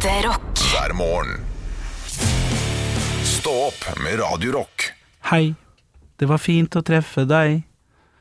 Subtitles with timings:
[0.00, 0.56] Ekte rock.
[0.72, 1.40] hver morgen.
[3.24, 4.86] Stå opp med Radio Rock.
[5.28, 5.50] Hei,
[6.16, 7.58] det var fint å treffe deg.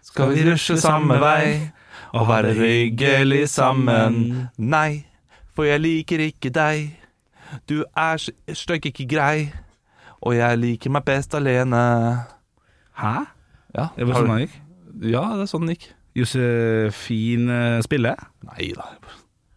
[0.04, 1.70] Skal vi rushe samme vei
[2.12, 4.50] og være hyggelig sammen?
[4.60, 5.06] Nei,
[5.56, 6.90] for jeg liker ikke deg.
[7.72, 8.20] Du er
[8.52, 9.48] støkk ikke grei,
[10.20, 11.80] og jeg liker meg best alene.
[13.00, 13.14] Hæ?
[13.78, 14.60] Ja, Det var sånn han gikk?
[15.16, 15.88] Ja, det er sånn det gikk.
[16.26, 18.28] Josefine spillet?
[18.52, 18.92] Nei da,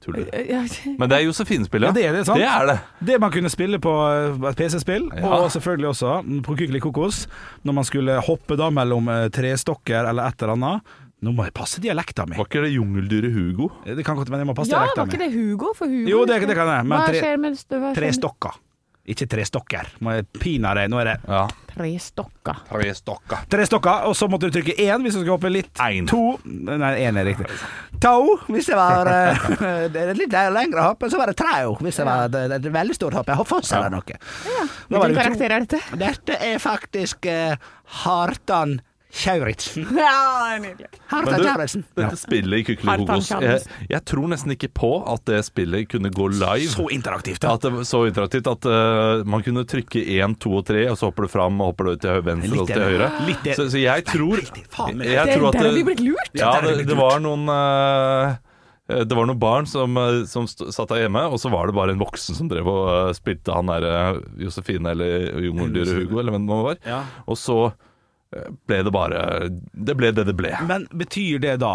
[0.05, 0.27] tuller.
[1.01, 1.91] Men det er Josefine-spillet.
[1.91, 2.41] Ja, det er det, sant?
[2.43, 2.79] Det er det.
[3.13, 5.29] Det man kunne spille på eh, et PC-spill, Ja.
[5.39, 6.17] og selvfølgelig også
[6.47, 7.25] på Kykeli Kokos,
[7.67, 10.99] når man skulle hoppe da mellom eh, trestokker eller et eller annet.
[11.23, 12.35] Nå må jeg passe dialekta mi.
[12.35, 13.69] Var ikke det jungeldyret Hugo?
[13.87, 15.71] Det kan godt men jeg må passe ja dialekta var ikke det Hugo?
[15.79, 18.59] For Hugo Jo, det, det kan jeg, men tre, tre stokker.
[19.03, 19.89] Ikke tre stokker.
[19.99, 21.47] Må jeg pinadø, nå er det Ja.
[21.73, 22.59] Tre stokker.
[22.69, 23.47] Tre stokker.
[23.51, 25.73] Tre stokker, og så måtte du trykke én hvis du skal hoppe litt.
[25.81, 26.07] Ein.
[26.07, 27.49] To Nei, én er riktig.
[28.05, 29.49] To hvis det var eh,
[29.95, 32.71] det er litt lengre hopp, og så var det tre hvis det var et, et
[32.77, 33.33] veldig stort hopp.
[33.41, 34.21] Hofffoss eller noe.
[34.47, 34.69] Ja.
[34.93, 35.83] Hvilken karakter er dette?
[35.99, 37.57] Dette er faktisk uh,
[38.05, 38.79] Hartan
[39.13, 39.85] Kjauritzen.
[40.03, 40.87] Ja, nydelig.
[40.89, 41.83] Men Hartan du, Kjauritzen.
[41.99, 46.09] dette spillet i Kykeli Kokos jeg, jeg tror nesten ikke på at det spillet kunne
[46.13, 46.71] gå live.
[46.73, 47.45] Så interaktivt.
[47.45, 47.53] ja.
[47.59, 51.11] At det så interaktivt at uh, man kunne trykke én, to og tre, og så
[51.11, 53.11] hopper du fram og hopper du til venstre og til høyre.
[53.29, 53.51] Litt.
[53.59, 54.65] Så, så jeg tror riktig.
[54.65, 56.33] Jeg Det, tror at der har vi blitt lurt.
[56.39, 58.33] Ja, det, det var noen uh,
[58.93, 61.95] det var noen barn som, eh, som satt der hjemme, og så var det bare
[61.95, 66.45] en voksen som drev og eh, spilte han derre Josefine eller Jungeldyret Hugo, eller hvem
[66.49, 66.81] det nå var.
[66.85, 66.99] Ja.
[67.31, 67.77] Og så eh,
[68.69, 69.23] ble det bare
[69.73, 70.53] Det ble det det ble.
[70.69, 71.75] Men betyr det da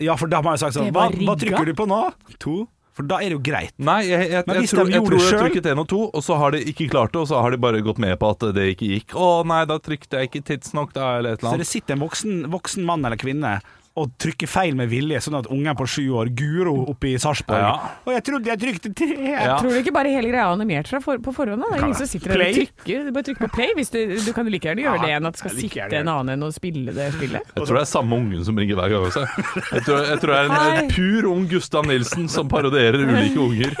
[0.00, 2.02] Ja, for da har man jo sagt sånn hva, hva trykker du på nå?
[2.40, 2.60] To?
[2.96, 3.72] For da er det jo greit.
[3.78, 5.86] Nei, jeg, jeg, Men jeg, hvis tror, de jeg tror jeg selv- trykket én og
[5.88, 8.16] to, og så har de ikke klart det, og så har de bare gått med
[8.20, 9.14] på at det ikke gikk.
[9.14, 12.40] Å nei, da trykte jeg ikke tidsnok, da, eller et Så det sitter en voksen,
[12.50, 13.60] voksen mann eller kvinne
[13.98, 17.58] og trykker feil med vilje, sånn at ungen på sju år, Guro oppe i Sarpsborg
[17.58, 17.72] Ja.
[18.06, 19.16] Og jeg trodde jeg trykte tre!
[19.34, 19.56] Ja.
[19.58, 21.60] Tror du ikke bare hele greia er animert fra for, på forhånd?
[21.64, 21.70] Da?
[21.72, 23.04] Det er ingen som sitter der og trykker.
[23.08, 23.74] Du bare trykker på play.
[23.76, 26.00] Hvis du, du kan like gjerne gjøre Ja, det enn at det skal sitte gjerne
[26.04, 27.50] en annen enn å spille det spillet.
[27.56, 29.26] Jeg tror det er samme ungen som ringer hver gang også.
[29.74, 33.40] Jeg tror, jeg tror det er en, en pur ung Gustav Nilsen som parodierer ulike
[33.42, 33.74] unger.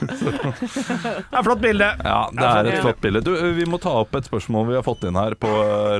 [0.00, 1.88] Det er flott bilde.
[2.04, 3.22] Ja, det er et flott bilde.
[3.24, 5.50] Du, vi må ta opp et spørsmål vi har fått inn her på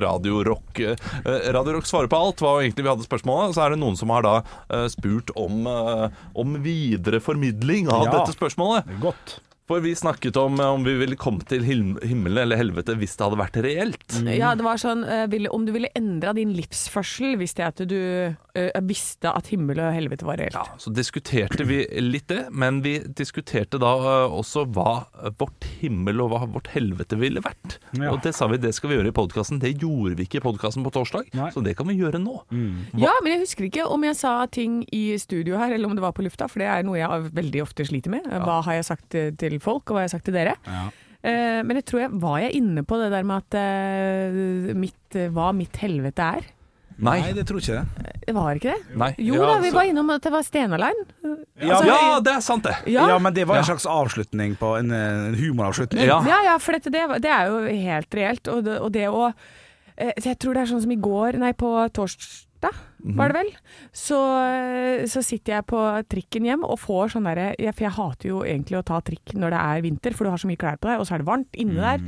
[0.02, 0.80] Radio Rock.
[0.80, 3.56] Eh, Radio Rock svarer på alt, var egentlig vi hadde spørsmålet.
[3.56, 4.34] Så er det noen som har da
[4.70, 8.18] eh, spurt om, eh, om videre formidling av Ja.
[8.20, 8.88] dette spørsmålet.
[9.02, 9.38] Godt.
[9.70, 13.22] For vi snakket om eh, om vi ville komme til himmelen eller helvete hvis det
[13.22, 14.16] hadde vært reelt.
[14.26, 17.94] Ja, det var sånn eh, Om du ville endra din livsførsel hvis det at du
[17.94, 20.58] eh, visste at himmel og helvete var reelt.
[20.58, 23.92] Ja, så diskuterte vi litt det, men vi diskuterte da
[24.26, 25.04] også hva
[25.38, 27.78] vårt himmel og hva vårt helvete ville vært.
[27.94, 28.10] Ja.
[28.10, 29.62] Og det sa vi, det skal vi gjøre i podkasten.
[29.62, 31.52] Det gjorde vi ikke i podkasten på torsdag, Nei.
[31.54, 32.40] så det kan vi gjøre nå.
[32.98, 36.04] Ja, men jeg husker ikke om jeg sa ting i studio her, eller om det
[36.04, 38.26] var på lufta, for det er noe jeg veldig ofte sliter med.
[38.26, 40.56] Hva har jeg sagt eh, til folk, og hva jeg har sagt til dere?
[41.20, 45.20] Eh, men jeg tror jeg var jeg inne på det der med at eh, mitt,
[45.36, 46.48] hva mitt helvete er.
[47.00, 47.14] Nei.
[47.24, 48.16] Nei, det tror ikke det.
[48.26, 48.96] Det var ikke det?
[49.00, 49.06] Nei.
[49.24, 51.04] Jo Ja, da, vi så- var innom at det var Stenaline.
[51.24, 52.74] Ja, Altså, Ja, det er sant, det!
[52.92, 53.06] ja.
[53.08, 56.04] Ja, men det var en slags avslutning på en, eh, en humoravslutning.
[56.04, 56.18] Ja.
[56.28, 58.48] Ja, ja, for dette, det, det er jo helt reelt.
[58.52, 59.32] Og det, og det å
[59.96, 61.72] eh, Jeg tror det er sånn som i går, nei, på
[62.60, 62.76] torsdag,
[63.16, 63.50] var det vel.
[63.92, 68.28] Så, eh, så sitter jeg på trikken hjem og får sånn derre For jeg hater
[68.28, 70.78] jo egentlig å ta trikk når det er vinter, for du har så mye klær
[70.78, 72.00] på deg, og så er det varmt inne der.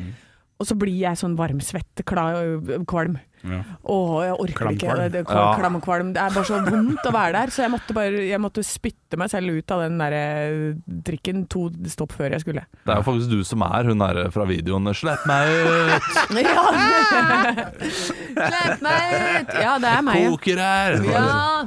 [0.60, 3.18] Og så blir jeg sånn varmsvett, kvalm.
[3.42, 3.62] Ja.
[3.84, 4.97] Åh, jeg orker ikke.
[5.03, 5.54] Det, det, Ja.
[5.58, 6.12] klam og kvalm.
[6.14, 9.19] Det er bare så vondt å være der, så jeg måtte, bare, jeg måtte spytte
[9.19, 12.62] meg selv ut av den der eh, trikken to stopp før jeg skulle.
[12.86, 16.03] Det er jo faktisk du som er hun der fra videoen 'Slipp meg ut,
[16.42, 17.62] Ja!
[17.92, 19.53] Slipp meg ut!
[19.62, 20.22] Ja, det er meg.
[20.32, 20.98] koker her'.
[21.12, 21.66] Ja.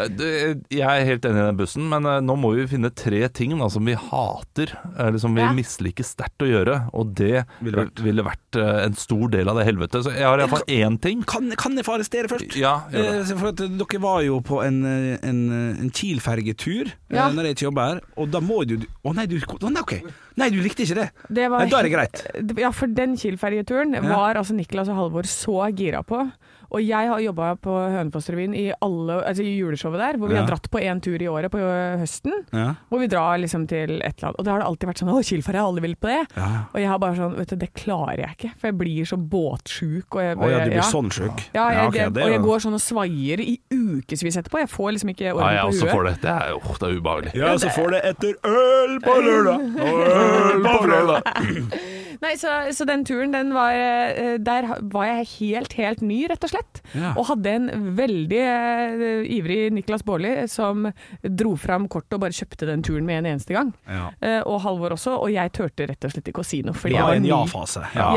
[0.00, 3.26] Eh, Jeg er helt enig i den bussen, men eh, nå må vi finne tre
[3.34, 5.52] ting da, som vi hater, eller som vi Ja.
[5.56, 8.02] misliker sterkt å gjøre, og det Ville vært.
[8.04, 10.02] ville vært eh, en stor del av det helvete.
[10.04, 11.22] Så jeg har iallfall én ting.
[11.28, 12.56] Kan, kan jeg få arrestere først?
[12.60, 13.30] Ja, gjør det.
[13.30, 17.28] Eh, For at dere var jo på en, eh, en, eh, en Kiel-fergetur Ja.
[17.32, 19.94] når jeg ikke jobber her, og da må du Å nei, du, å, nei, ok.
[20.36, 21.08] nei, du likte ikke det?
[21.30, 22.24] Det var Nei, da er det greit.
[22.60, 26.24] Ja, for den Kiel-ferjeturen var altså Niklas og Halvor så gira på.
[26.70, 30.42] Og jeg har jobba på Hønefoss-revyen i alle, altså i juleshowet der, hvor vi Ja.
[30.44, 31.58] har dratt på én tur i året på
[31.98, 32.32] høsten.
[32.52, 32.74] Ja.
[32.88, 34.38] Hvor vi drar liksom til et eller annet.
[34.38, 36.26] Og da har det alltid vært sånn 'Å, Kiel-ferje, jeg har aldri villet på det'.
[36.36, 36.64] Ja.
[36.72, 38.50] Og jeg har bare sånn Vet du, det klarer jeg ikke.
[38.58, 40.06] For jeg blir så båtsjuk.
[40.14, 40.82] Og jeg, Å ja, du blir ja.
[40.82, 41.38] sånn sjuk?
[41.54, 44.58] Ja, jeg, ok, det, det og jeg går sånn og svaier i ukevis etterpå.
[44.60, 45.94] Jeg får liksom ikke Ja, orden på huet.
[45.94, 46.20] Ja, det.
[46.20, 47.34] Det er, åh, det er ubehagelig.
[47.34, 49.58] Ja, så får det etter øl på lørdag.
[49.84, 51.22] Og øl på fredag.
[52.20, 56.44] Nei, så, så den turen, den var eh, Der var jeg helt, helt ny, rett
[56.44, 56.59] og slett.
[56.90, 57.12] Ja.
[57.14, 60.88] Og hadde en veldig uh, ivrig Niklas Baarli som
[61.22, 63.70] dro fram kortet og bare kjøpte den turen med en eneste gang.
[63.86, 64.08] Ja.
[64.18, 66.96] Uh, og Halvor også, og jeg turte rett og slett ikke å si noe, fordi
[66.96, 67.84] Det jeg var en ja-fase.
[67.94, 68.08] ja.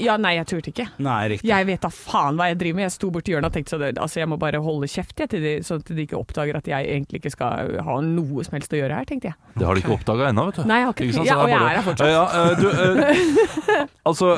[0.00, 0.88] ja, nei, jeg turte ikke.
[1.04, 1.50] Nei, riktig.
[1.52, 2.88] Jeg vet da faen hva jeg driver med.
[2.88, 5.44] Jeg sto borti hjørnet og tenkte sånn altså jeg må bare holde kjeft jeg, til
[5.44, 8.72] de, sånn at de ikke oppdager at jeg egentlig ikke skal ha noe som helst
[8.74, 9.38] å gjøre her, tenkte jeg.
[9.58, 10.68] Det har de ikke oppdaga ennå, vet du.
[10.68, 11.26] Nei, jeg har ikke- sant?
[11.28, 12.12] Ja, og jeg er her fortsatt.
[12.12, 14.30] Ja, eh, du, altså,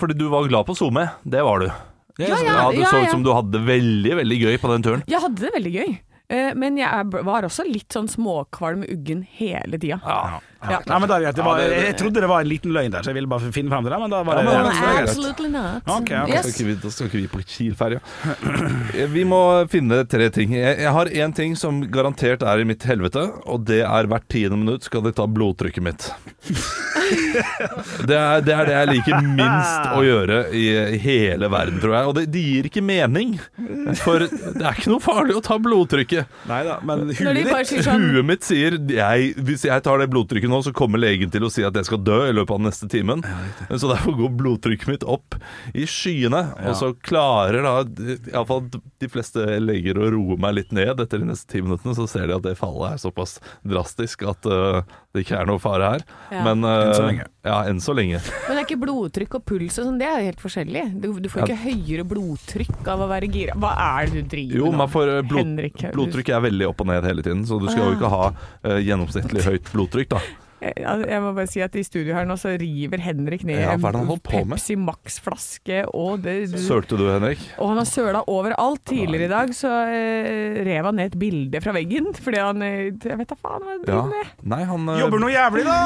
[0.00, 1.08] fordi du var glad på SoMe.
[1.24, 1.70] Det var du.
[2.18, 3.06] Ja, ja, du ja, så ja.
[3.06, 5.02] ut som du hadde det veldig, veldig gøy på den turen.
[5.06, 5.92] Jeg hadde det veldig gøy.
[6.30, 9.96] Eh, Men jeg var også litt sånn småkvalm uggen hele tida.
[10.04, 10.40] Ja.
[10.58, 10.80] Ja.
[10.90, 13.12] Nei, men der, jeg, det var, jeg trodde det var en liten løgn der, så
[13.12, 13.98] jeg ville bare finne frem til det.
[14.02, 15.02] Men da var Ja, men- ja, det.
[15.06, 15.82] Absolutely not.
[15.86, 16.10] Ok, ok.
[16.10, 16.48] Da Yes.
[16.56, 18.00] skal vi, da skal ikke vi på Kiel-ferja.
[19.14, 19.38] Vi må
[19.70, 20.50] finne tre ting.
[20.58, 24.26] Jeg, jeg har én ting som garantert er i mitt helvete, og det er hvert
[24.28, 26.10] tiende minutt skal de ta blodtrykket mitt.
[27.08, 32.10] Det er, det er det jeg liker minst å gjøre i hele verden, tror jeg.
[32.10, 33.38] Og det, det gir ikke mening,
[34.02, 36.17] for det er ikke noe farlig å ta blodtrykket.
[36.48, 40.50] Nei da, men huet ditt sånn Huet mitt sier jeg, Hvis jeg tar det blodtrykket
[40.50, 42.68] nå, så kommer legen til å si at jeg skal dø i løpet av den
[42.70, 43.24] neste timen.
[43.70, 45.38] så derfor går blodtrykket mitt opp
[45.74, 46.42] i skyene.
[46.56, 46.70] Ja.
[46.70, 47.74] Og så klarer da
[48.32, 51.96] iallfall de fleste leger å roe meg litt ned etter de neste ti minuttene.
[51.98, 54.82] Så ser de at det fallet er såpass drastisk at øh,
[55.18, 56.06] det ikke er noe fare her.
[56.30, 56.44] Ja.
[56.46, 57.28] Men uh, Enn så lenge.
[57.48, 58.22] Ja, enn så lenge.
[58.46, 60.84] Men det er ikke blodtrykk og puls og sånn, det er helt forskjellig.
[61.02, 63.56] Du, du får ikke høyere blodtrykk av å være gira.
[63.58, 66.84] Hva er det du driver Jo, med får øh, blod, Henrik, blodtrykk er veldig opp
[66.84, 70.47] og ned hele tiden, så du skal jo ikke ha uh, gjennomsnittlig høyt blodtrykk, da.
[70.58, 70.74] Jeg,
[71.06, 74.22] jeg må bare si at i studio her nå så river Henrik ned Ja, med?
[74.26, 77.42] Pepsi Max-flaske og det Sølte du, Henrik?
[77.62, 78.82] Og han har søla overalt.
[78.88, 82.90] Tidligere i dag så eh, rev han ned et bilde fra veggen fordi han eh,
[82.90, 84.02] Jeg vet da faen hva Ja.
[84.48, 85.78] Nei, han øh, Jobber noe jævlig, da!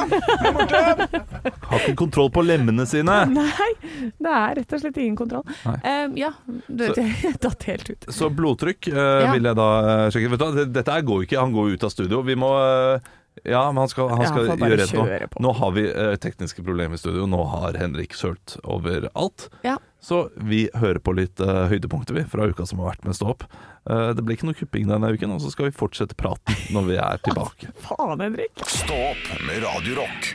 [1.69, 3.17] har ikke kontroll på lemmene sine.
[3.37, 3.69] Nei,
[4.17, 5.45] det er rett og slett ingen kontroll.
[5.83, 6.31] Eh, ja,
[6.67, 8.07] det, Så- jeg datt helt ut.
[8.13, 9.31] Så blodtrykk uh, Ja.
[9.35, 10.31] vil jeg da eh, sjekke.
[10.33, 12.21] Vet du hva, Dette går jo ikke, han går ut av studio.
[12.25, 13.11] Vi må eh,
[13.43, 15.47] Ja, men han skal, han skal ja, gjøre rett nå.
[15.47, 17.25] Nå har vi eh, tekniske problemer i studio.
[17.29, 19.49] Nå har Henrik sølt overalt.
[19.65, 19.79] Ja.
[20.03, 23.33] Så vi hører på litt eh, høydepunkter vi fra uka som har vært med Stå
[23.33, 23.45] opp.
[23.89, 26.89] Eh, det blir ikke noe kupping denne uken, og så skal vi fortsette praten når
[26.91, 27.73] vi er tilbake.
[27.83, 28.65] Faen, Henrik.
[28.69, 30.33] Stå opp med Radio Rock.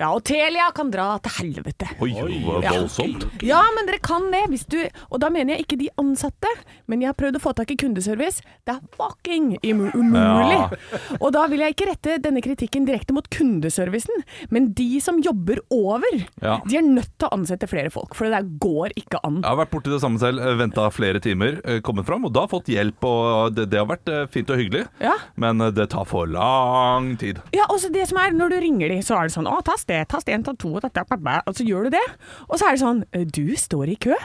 [0.00, 1.88] Ja, og Telia kan dra til helvete.
[2.02, 2.10] Oi,
[2.44, 2.72] hva Ja.
[2.76, 3.26] voldsomt.
[3.42, 4.44] Ja, men dere kan det.
[4.50, 4.78] Hvis du,
[5.10, 6.48] og da mener jeg ikke de ansatte,
[6.88, 8.40] men jeg har prøvd å få tak i kundeservice.
[8.66, 10.78] Det er fucking umulig.
[11.20, 15.60] Og da vil jeg ikke rette denne kritikken direkte mot kundeservicen, men de som jobber
[15.74, 16.26] over.
[16.42, 16.58] Ja.
[16.66, 19.40] De er nødt til å ansette flere folk, for det der går ikke an.
[19.42, 22.46] Jeg har vært borti det samme selv, venta flere timer, eh, kommet fram, og da
[22.50, 23.04] fått hjelp.
[23.04, 25.14] Og det, det har vært eh, fint og hyggelig, Ja.
[25.36, 27.40] men eh, det tar for lang tid.
[27.54, 29.88] Ja, også det som er, når du ringer de, så er det sånn Å, tast
[29.88, 32.06] det, tast én, tast to, tast og så gjør du det.
[32.48, 34.16] Og så er det sånn Du står i kø.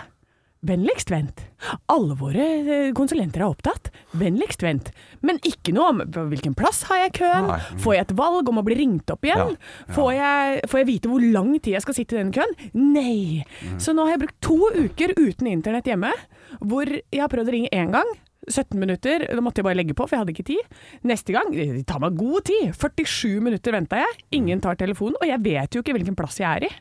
[0.59, 1.45] Vennligst vent.
[1.87, 3.93] Alle våre eh, konsulenter er opptatt.
[4.19, 4.89] Vennligst vent.
[5.23, 6.01] Men ikke noe om
[6.31, 7.47] hvilken plass har jeg i køen.
[7.79, 9.55] Får jeg et valg om å bli ringt opp igjen?
[9.95, 12.51] Får, jeg, får jeg vite hvor lang tid jeg skal sitte i den køen?
[12.75, 13.45] Nei.
[13.79, 16.11] Så nå har jeg brukt to uker uten internett hjemme,
[16.59, 18.11] hvor jeg har prøvd å ringe én gang.
[18.47, 20.77] 17 minutter, da måtte jeg bare legge på, for jeg hadde ikke tid.
[21.09, 22.69] Neste gang, det tar meg god tid.
[22.77, 26.47] 47 minutter venta jeg, ingen tar telefonen, og jeg vet jo ikke hvilken plass jeg
[26.49, 26.71] er i.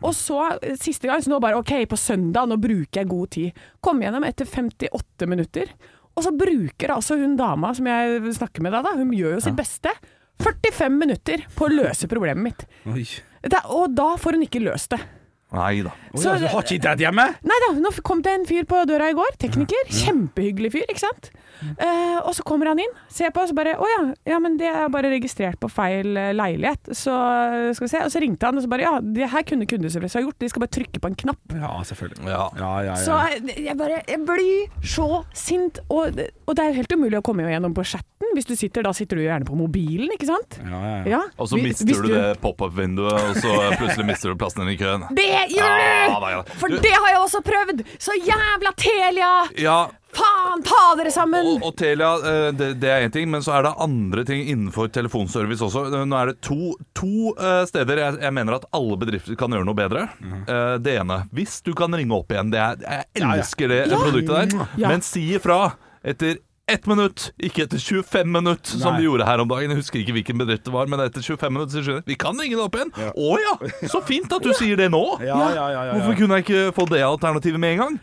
[0.00, 3.32] Og så eh, siste gang, så nå bare ok, på søndag, nå bruker jeg god
[3.34, 3.64] tid.
[3.84, 5.74] Kom gjennom etter 58 minutter.
[6.12, 9.44] Og så bruker altså hun dama som jeg snakker med da, da hun gjør jo
[9.46, 9.92] sitt beste.
[10.42, 12.64] 45 minutter på å løse problemet mitt.
[13.42, 15.00] Det, og da får hun ikke løst det.
[15.52, 15.90] Nei da.
[16.14, 17.26] Så- altså, du har ikke idrett hjemme?
[17.44, 19.84] Nei da, nå kom det en fyr på døra i går, tekniker.
[19.92, 21.30] Kjempehyggelig fyr, ikke sant.
[21.78, 24.00] Eh, og så kommer han inn, ser på, og så bare Å ja,
[24.34, 26.92] ja, men det er bare registrert på feil eh, leilighet.
[26.96, 28.02] Så eh, skal vi se.
[28.06, 30.38] Og så ringte han, og så bare Ja, det her kunne kundeservice ha gjort.
[30.42, 31.56] De skal bare trykke på en knapp.
[31.56, 32.28] Ja, selvfølgelig.
[32.28, 32.46] Ja.
[32.58, 32.96] Ja, ja, ja.
[33.00, 33.18] Så
[33.56, 35.80] jeg bare Jeg blir så sint.
[35.92, 38.08] Og, og det er jo helt umulig å komme gjennom på chatten.
[38.36, 40.56] Hvis du sitter, da sitter du gjerne på mobilen, ikke sant?
[40.62, 41.08] ja, ja, ja.
[41.12, 41.18] Ja.
[41.42, 44.78] Og så mister hvis du det pop-up-vinduet, og så plutselig mister du plassen din i
[44.80, 45.04] køen.
[45.12, 45.88] Det gjør du!
[46.08, 46.42] Ja, ja.
[46.60, 47.82] For Du- det har jeg også prøvd!
[48.00, 49.32] Så jævla Telia!
[49.60, 49.76] Ja,
[50.12, 51.46] Faen, ta dere sammen!
[51.54, 54.42] og, og Telia, eh, det, det er én ting, men så er det andre ting
[54.52, 55.86] innenfor telefonservice også.
[55.88, 59.56] Eh, Nå er det to, to eh, steder jeg, jeg mener at alle bedrifter kan
[59.56, 60.06] gjøre noe bedre.
[60.20, 60.38] Mm.
[60.84, 62.52] Det ene, hvis du kan ringe opp igjen.
[62.52, 63.34] Det er, jeg Ja, ja.
[63.40, 63.98] elsker det Ja.
[64.04, 64.66] produktet der.
[64.84, 64.88] Ja.
[64.92, 65.62] Men si ifra
[66.04, 66.36] etter
[66.72, 69.00] ett minutt, ikke etter 25 minutter, som Nei.
[69.02, 69.72] vi gjorde her om dagen.
[69.74, 72.54] Jeg husker ikke hvilken bedrift det var, men etter 25 minutter sier Vi kan ringe
[72.56, 72.92] det opp igjen!
[73.12, 73.54] Å ja!
[73.90, 75.02] Så fint at du sier det nå!
[75.24, 75.96] Ja, ja, ja, ja, ja.
[75.98, 77.98] Hvorfor kunne jeg ikke få det alternativet med en gang?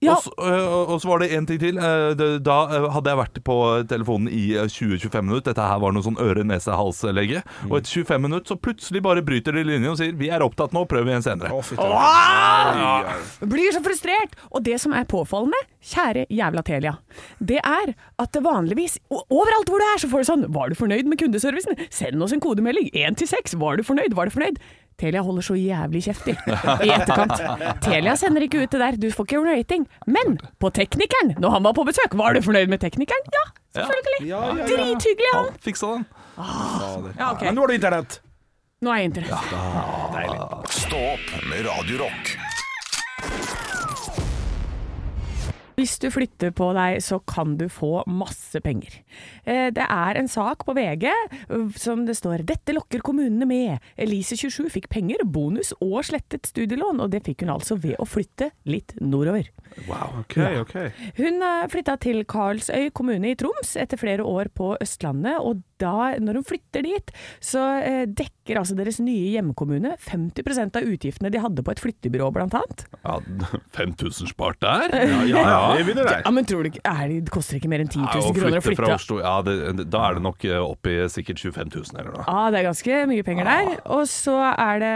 [0.00, 0.14] Ja.
[0.16, 1.76] Og, så, øh, og så var det en ting til.
[1.76, 3.56] Eh, Da eh, hadde jeg vært på
[3.90, 5.50] telefonen i eh, 20-25 minutter.
[5.52, 7.42] Dette her var noe sånn øre-nese-hals-lege.
[7.68, 10.72] Og etter 25 minutter så plutselig bare bryter de linjen og sier 'vi er opptatt
[10.72, 11.52] nå, prøv igjen senere'.
[11.52, 11.60] Å,
[12.80, 13.14] ja.
[13.44, 14.36] Blir så frustrert!
[14.50, 16.94] Og det som er påfallende, kjære jævla Telia,
[17.40, 20.74] det er at det vanligvis Overalt hvor du er, så får du sånn 'Var du
[20.74, 22.90] fornøyd med kundeservicen?' Send oss en kodemelding.
[22.94, 23.54] 1 til 6.
[23.54, 24.14] Var du fornøyd?
[24.14, 24.58] Var du fornøyd?
[25.00, 26.34] Telia holder så jævlig kjeft i,
[26.86, 27.36] i etterkant.
[27.84, 29.86] Telia sender ikke ut det der, du får ikke rating.
[30.06, 33.30] Men på Teknikeren, når han var på besøk, var du fornøyd med Teknikeren?
[33.32, 33.44] Ja,
[33.80, 34.28] selvfølgelig.
[34.28, 34.66] Ja, ja, ja.
[34.68, 35.48] Drithyggelig, han.
[35.52, 36.08] Han fiksa den.
[37.18, 37.46] Ja, okay.
[37.46, 38.20] Men nå har du internett.
[38.80, 39.32] Nå er jeg internett.
[39.32, 40.70] interessert.
[40.72, 41.98] Stå opp med Radio
[45.76, 49.00] Hvis du flytter på deg, så kan du få masse penger.
[49.44, 51.06] Eh, Det er en sak på VG
[51.50, 53.78] øh, som det står 'Dette lokker kommunene med'.
[53.96, 58.04] Elise 27 fikk penger, bonus og slettet studielån, og det fikk hun altså ved å
[58.06, 59.48] flytte litt nordover.
[59.88, 60.74] Ok, ok.
[61.16, 65.94] Hun eh, flytta til Karlsøy kommune i Troms etter flere år på Østlandet, og da,
[66.20, 71.42] når hun flytter dit, så eh, dekker altså deres nye hjemkommune 50% av utgiftene de
[71.42, 72.86] hadde på et flyttebyrå, blant annet.
[73.04, 73.18] Ja,
[73.78, 74.88] 5000 spart der?
[74.90, 75.44] Ja, ja,
[75.78, 75.94] ja.
[75.94, 76.22] der.
[76.24, 78.30] Ja, men tror du ikke, er det, det koster ikke mer enn 10 Ja, 000
[78.30, 78.96] å kroner å flytte fra?
[78.98, 82.24] Oslo, ja, det, da er det nok oppi opp i sikkert 25 000 eller noe.
[82.26, 83.72] Ja, det er ganske mye penger der.
[83.92, 84.94] Og så er det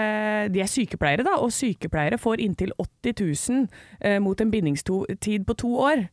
[0.55, 3.67] De er sykepleiere, da, og sykepleiere får inntil 80 000
[4.01, 6.07] eh, mot en bindingstid på to år.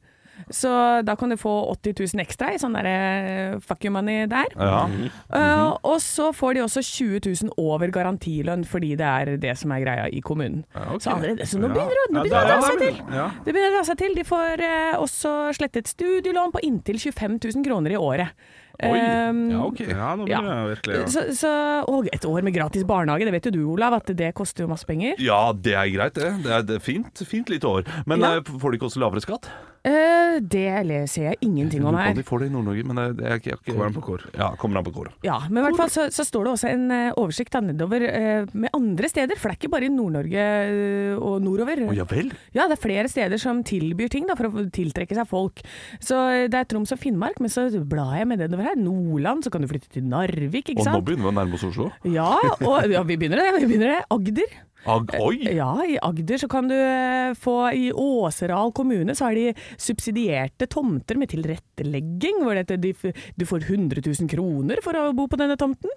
[0.50, 0.72] Så
[1.06, 4.50] da kan du få 80 000 ekstra i sånn derre fuck you money der.
[4.58, 4.88] Ja.
[5.34, 9.72] Eh, og så får de også 20 000 over garantilønn, fordi det er det som
[9.76, 10.64] er greia i kommunen.
[10.76, 11.04] Ja, okay.
[11.06, 13.04] Så, allerede, så nå begynner nå Ja, begynner det å dra seg til.
[13.46, 14.16] Det begynner å dra seg til.
[14.18, 18.34] De får uh, også slettet studielån på inntil 25 000 kroner i året.
[18.82, 18.98] Oi,
[19.32, 19.80] Um, ja, ok.
[19.86, 20.40] Ja, nå Ja.
[20.42, 21.08] det virkelig ja.
[21.14, 21.50] så, så,
[21.92, 24.72] og et år med gratis barnehage, det vet jo du Olav, at det koster jo
[24.72, 25.20] masse penger.
[25.22, 26.32] Ja, det er greit, det.
[26.42, 27.86] Det er, det er fint, fint lite år.
[28.10, 28.32] Men Ja.
[28.40, 29.52] eh, får de ikke også lavere skatt?
[29.82, 30.68] Eh, det
[31.10, 32.14] ser jeg ingenting om her.
[32.14, 34.26] De får det i Nord-Norge, men det, det er ikke, jeg, Kommer an på hvor.
[34.38, 35.10] Ja, kommer an på hvor.
[35.26, 38.06] Ja, men i hvert fall så, så står det også en eh, oversikt da, nedover
[38.06, 41.84] uh, med andre steder, for det er ikke bare i Nord-Norge uh, og nordover.
[41.90, 42.30] Å ja vel?
[42.54, 45.64] Ja, det er flere steder som tilbyr ting da, for å tiltrekke seg folk.
[45.98, 46.20] Så
[46.52, 48.78] det er Troms og Finnmark, men så blar jeg med nedover her.
[48.78, 51.66] Nordland, så kan du flytte til Narvik, ikke Og nå begynner vi å nærme oss
[51.72, 51.90] Oslo.
[52.06, 53.56] Ja, og ja, vi begynner det.
[53.58, 54.04] Vi begynner det.
[54.14, 54.60] Agder.
[54.90, 55.44] Ag oi!
[55.54, 60.66] Ja, i Agder så kan du eh, få I Åseral kommune så har de subsidierte
[60.72, 62.94] tomter med tilrettelegging, hvor dette, de,
[63.38, 65.94] du får 100 000 kroner for å bo på denne tomten.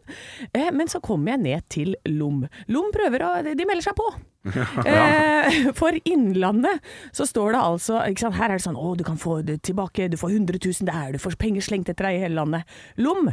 [0.53, 2.45] Eh, men så kommer jeg ned til Lom.
[2.69, 4.13] Lom prøver å De melder seg på.
[4.85, 6.83] Eh, for Innlandet
[7.17, 10.19] så står det altså Her er det sånn Å, du kan få det tilbake, du
[10.21, 12.77] får 100 000 der, du får penger slengt etter deg i hele landet.
[13.01, 13.33] Lom.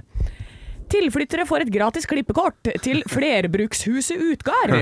[0.92, 4.76] Tilflyttere får et gratis klippekort til flerbrukshuset Utgard.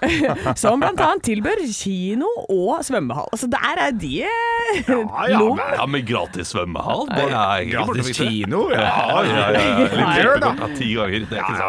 [0.62, 3.28] Som blant annet tilbyr kino og svømmehall.
[3.34, 4.96] Altså der er de ja,
[5.34, 5.58] Lom.
[5.58, 7.06] Ja, med gratis svømmehall?
[7.10, 8.66] Det er Gratis kino?
[8.72, 9.60] Ja, Ja, ja, ja.
[9.60, 9.76] ja.
[9.80, 10.14] Litt Nei.
[10.16, 11.26] klippekort, ja, ti ganger.
[11.30, 11.68] Det er ikke så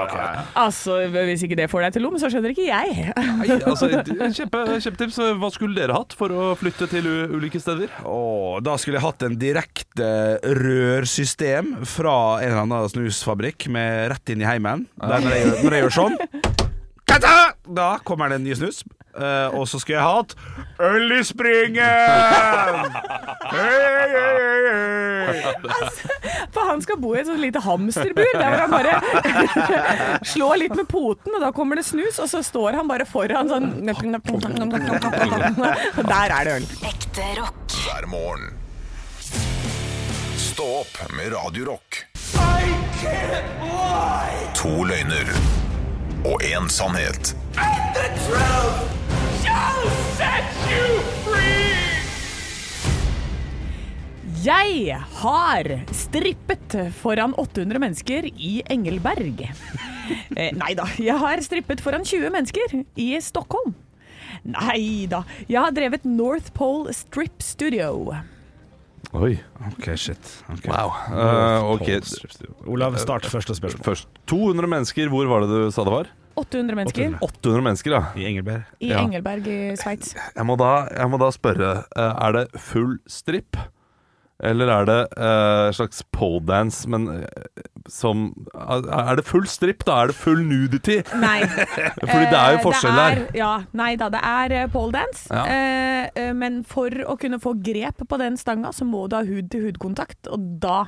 [0.61, 3.07] Altså, hvis ikke det får deg til Lom, så skjønner ikke jeg.
[3.17, 3.89] Nei, altså,
[4.37, 5.19] kjempe, Kjempetips.
[5.41, 7.91] Hva skulle dere hatt for å flytte til u ulike steder?
[8.07, 10.09] Åh, da skulle jeg hatt en direkte
[10.61, 14.87] rørsystem fra en eller annen snusfabrikk med rett inn i heimen.
[15.01, 16.17] Der når jeg, når jeg gjør sånn
[17.11, 17.37] Kata!
[17.67, 18.83] Da kommer det en ny snus.
[19.11, 20.35] Uh, og så skulle jeg hatt
[20.79, 21.81] øl i springen!
[23.51, 26.13] Hei, hei, hei, altså,
[26.55, 30.75] For han skal bo i et sånt lite hamsterbur, der hvor han bare slår litt
[30.79, 33.67] med poten, og da kommer det snus, og så står han bare foran sånn
[36.11, 36.69] der er det øl.
[36.87, 37.75] Ekte rock.
[37.83, 38.47] hver morgen.
[40.39, 42.10] Stå opp med Radio Rock.
[44.61, 45.29] To løgner
[46.25, 47.33] og én sannhet.
[54.41, 59.43] Jeg har strippet foran 800 mennesker i Engelberg.
[60.35, 63.75] Eh, nei da, jeg har strippet foran 20 mennesker i Stockholm.
[64.43, 68.15] Nei da, jeg har drevet North Pole Strip Studio.
[69.13, 69.33] Oi,
[69.67, 70.43] Ok, shit.
[70.53, 70.71] Okay.
[70.71, 70.93] wow.
[71.11, 71.99] Uh, okay.
[72.65, 73.83] Olav, start første spørsmål.
[73.83, 75.09] først 200 mennesker.
[75.11, 76.11] Hvor var det du sa det var?
[76.39, 78.03] 800 mennesker 800 mennesker, ja.
[78.15, 78.63] I Engelberg.
[78.79, 79.01] i Ja.
[79.03, 80.13] Engelberg i Sveits.
[80.15, 83.57] Jeg må da, jeg må da spørre, eh, er det full stripp?
[84.41, 89.99] Eller er det uh, slags poledance, men eh, som Er det full stripp, da?
[90.01, 90.97] Er det full nudity?
[91.21, 91.43] Nei.
[92.09, 93.21] Fordi det er jo Eh, forskjell det er.
[93.37, 95.27] Ja, nei da, det er poledance.
[95.29, 95.45] Ja.
[96.37, 100.49] Men for å kunne få grep på den stanga, så må du ha hud-til-hud-kontakt, og
[100.63, 100.83] da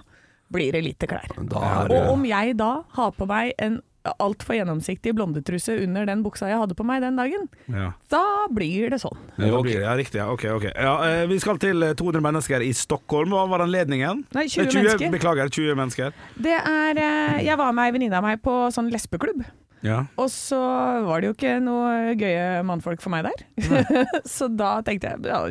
[0.53, 1.33] blir det lite klær.
[1.49, 3.79] Da er Og om jeg da har på meg en
[4.19, 7.93] altfor gjennomsiktig blondetruse under den buksa jeg hadde på meg den dagen, Ja.
[8.11, 9.15] da blir det sånn.
[9.37, 10.15] Ja, da blir det- ja, riktig.
[10.19, 10.63] Ja, ok, ok.
[10.75, 13.29] Ja, eh, vi skal til eh, 200 mennesker i Stockholm.
[13.31, 14.25] Hva var anledningen?
[14.33, 15.11] Nei, 20 20 mennesker.
[15.11, 16.13] Beklager, 20 mennesker.
[16.37, 19.45] Det er eh, Jeg var med ei venninne av meg på sånn lesbeklubb.
[19.83, 19.99] Ja.
[20.15, 20.57] Og så
[21.03, 23.43] var det jo ikke noe gøye mannfolk for meg der.
[24.35, 25.41] så da tenkte jeg ja,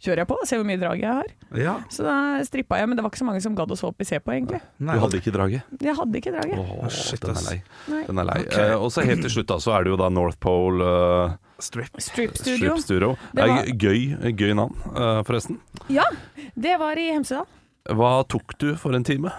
[0.00, 1.32] kjører jeg på og ser hvor mye drag jeg har.
[1.58, 1.74] ja.
[1.90, 2.14] Så da
[2.46, 4.20] strippa jeg, men det var ikke så mange som gadd å så opp i se
[4.22, 4.62] på, egentlig.
[4.78, 5.76] Nei, Du hadde ikke draget?
[5.82, 6.62] Jeg hadde ikke draget.
[6.62, 7.58] Åh, shit, den er lei.
[7.90, 8.02] Nei.
[8.06, 8.40] Den er lei.
[8.46, 8.70] Okay.
[8.70, 11.36] Eh, og så helt til slutt da, så er det jo da North Pole uh,
[11.60, 11.98] Strip.
[12.00, 12.76] Strip Studio.
[12.78, 13.12] Strip Studio.
[13.34, 15.58] Det Det er gøy, gøy navn, uh, forresten.
[15.92, 16.06] Ja,
[16.54, 17.48] det var i Hemsedal.
[17.90, 19.32] Hva tok du for en time?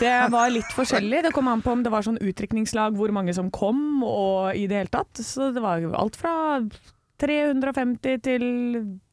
[0.00, 1.22] Det var litt forskjellig.
[1.26, 4.66] Det kom an på om det var sånn utdrikningslag hvor mange som kom, og i
[4.70, 5.22] det hele tatt.
[5.22, 6.34] Så det var alt fra
[7.22, 8.44] 350 til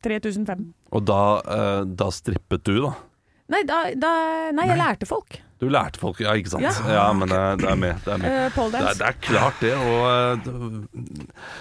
[0.03, 0.65] 3005.
[0.91, 2.95] Og da, eh, da strippet du, da?
[3.51, 4.11] Nei, da, da,
[4.55, 5.37] nei jeg lærte folk.
[5.61, 6.65] Du lærte folk, ja, ikke sant?
[6.65, 6.71] Ja.
[6.89, 7.99] Ja, men det, det er med.
[8.01, 8.57] Det er, med.
[8.57, 10.47] Uh, Det, er, det er klart det, og eh,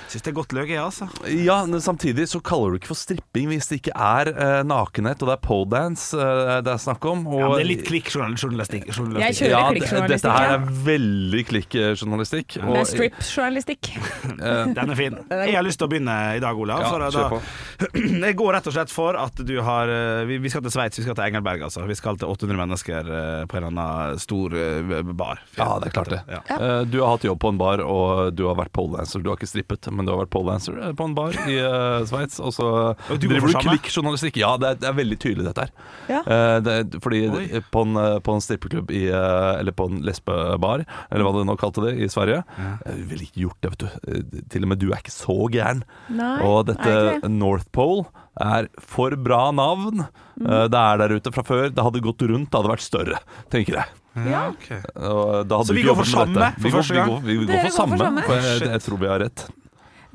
[0.08, 1.08] Syns det er godt løk, jeg, altså.
[1.28, 5.20] Ja, men samtidig så kaller du ikke for stripping hvis det ikke er uh, nakenhet,
[5.20, 7.26] og det er poledance uh, det er snakk om.
[7.28, 8.88] Og, Ja, men det er litt klikkjournalistikk.
[8.88, 12.56] Jeg kjører Ja, det- klikkjournalistikk, Dette her er veldig klikkjournalistikk.
[12.56, 13.92] Det er strip-journalistikk.
[14.48, 15.20] eh, Den er fin.
[15.28, 16.86] Jeg har lyst til å begynne i dag, Olav.
[16.86, 17.42] Ja, kjør da, på.
[18.30, 19.92] jeg går rett og slett for at du har
[20.24, 21.84] Vi, vi skal til Sveits, vi skal til Engelberg, altså.
[21.84, 23.14] Vi skal til 800 mennesker
[23.44, 23.89] på en eller annen
[24.22, 25.40] stor eh, bar.
[25.58, 26.20] Ja, det er klart det.
[26.30, 26.40] Ja.
[26.56, 29.22] Eh, Du har hatt jobb på en bar, og du har vært poledancer.
[29.24, 32.04] Du har ikke strippet, men du har vært poledancer eh, på en bar i uh,
[32.08, 32.38] Sveits.
[32.40, 34.40] Og så Og du driver du klikkjournalistikk.
[34.42, 35.74] Ja, det er, det er veldig tydelig, dette her.
[36.10, 36.22] Ja.
[36.64, 37.44] Det, er- fordi Oi.
[37.72, 41.84] på en, på en strippeklubb i Eller på en lesbebar, eller hva du nå kalte
[41.86, 42.40] det, i Sverige
[42.86, 44.42] Jeg ville ikke gjort det, vet du.
[44.52, 45.84] Til og med du er ikke så gæren.
[46.12, 46.96] Nei, Og dette?
[47.30, 48.06] North Pole
[48.40, 50.06] er for bra navn.
[50.40, 50.46] Mm.
[50.46, 51.68] Eh, Det er der ute fra før.
[51.74, 53.18] Det hadde gått rundt, det hadde vært større,
[53.52, 53.86] tenker jeg.
[54.26, 54.48] Ja.
[54.50, 54.68] ok.
[54.96, 57.46] Og da hadde Så vi går for samme for Vi går- vi går- Vi går
[57.46, 59.44] vi går for samme, for jeg, jeg tror vi har rett.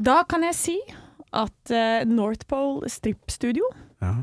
[0.01, 0.79] Da kan jeg si
[1.31, 3.63] at uh, North Pole Strip Studio,
[4.01, 4.13] Ja.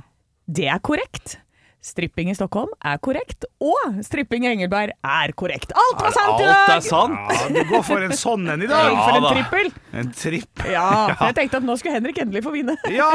[0.50, 1.38] det er korrekt.
[1.82, 5.72] Stripping i Stockholm er korrekt, og stripping i Engelberg er korrekt.
[5.74, 7.16] Alt var sant i Alt er sant!
[7.32, 8.92] Ja, du går for en sånn en i dag.
[8.92, 9.72] Ja, for en trippel.
[9.98, 10.62] En tripp.
[10.70, 10.84] Ja,
[11.16, 12.76] for jeg tenkte at nå skulle Henrik endelig få vinne.
[12.86, 13.08] Ja,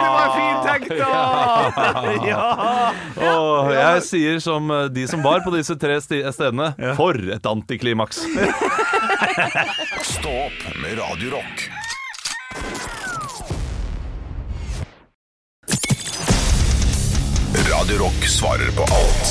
[0.00, 1.10] det var fint tenkt, da!
[2.30, 2.46] Ja.
[3.20, 8.24] Og jeg sier som eh, de som var på disse tre stedene, for et antiklimaks!
[10.14, 11.36] Stå opp med Radio
[17.80, 19.30] Radio Rock svarer på alt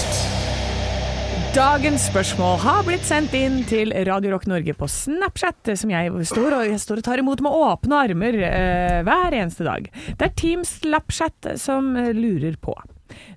[1.54, 6.56] Dagens spørsmål har blitt sendt inn til Radio Rock Norge på Snapchat, som jeg står
[6.58, 9.86] og, jeg står og tar imot med åpne armer eh, hver eneste dag.
[9.94, 12.74] Det er Team Slapchat som lurer på.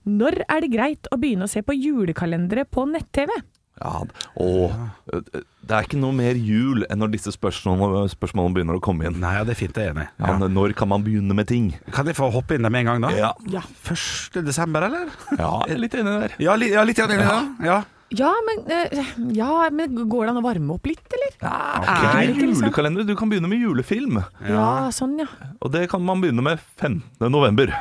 [0.09, 3.37] Når er det greit å begynne å se på julekalendere på nett-TV?
[3.83, 4.03] Ja,
[4.39, 4.75] og
[5.13, 9.09] eh, det er ikke noe mer jul enn når disse spørsmålene, spørsmålene begynner å komme
[9.09, 9.19] inn.
[9.23, 10.07] Nei, ja, det er fint, jeg er enig.
[10.07, 10.27] i.
[10.27, 11.73] Ja, Når kan man begynne med ting?
[11.95, 13.11] Kan jeg få hoppe inn der med en gang, da?
[13.19, 13.63] Ja, Ja.
[13.91, 14.39] 1.
[14.47, 15.11] desember, eller?
[15.39, 16.37] ja jeg er litt enig der.
[16.43, 17.41] Ja, li, ja litt enig i det.
[17.67, 17.83] Ja.
[18.13, 21.33] Ja, men, eh, ja, men går det an å varme opp litt, eller?
[21.41, 22.29] Ja, okay.
[22.37, 23.07] julekalender.
[23.09, 24.19] Du kan begynne med julefilm.
[24.45, 25.29] Ja, sånn ja.
[25.65, 27.01] Og det kan man begynne med 15.
[27.33, 27.73] november.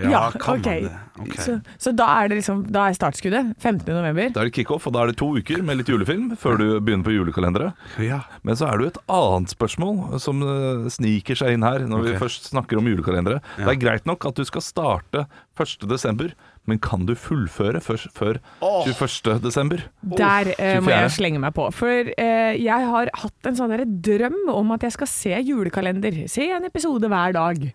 [0.00, 0.82] Ja, kan okay.
[0.82, 0.98] man det?
[1.22, 1.44] Okay.
[1.44, 3.84] Så, så da er det liksom, da er startskuddet 15.
[3.92, 4.30] november.
[4.32, 6.64] Da er det kickoff, og da er det to uker med litt julefilm før du
[6.80, 7.82] begynner på julekalenderet.
[8.00, 8.22] Ja.
[8.46, 12.06] Men så er det jo et annet spørsmål som eh, sniker seg inn her når
[12.06, 13.42] vi først snakker om julekalendere.
[13.58, 15.26] Det er greit nok at du skal starte
[15.60, 15.84] 1.
[15.84, 16.32] desember,
[16.64, 19.42] men kan du fullføre før, før 21.
[19.44, 19.84] desember?
[20.16, 21.68] Der eh, må jeg slenge meg på.
[21.76, 26.24] For eh, jeg har hatt en sånn drøm om at jeg skal se julekalender.
[26.32, 27.72] Se en episode hver dag.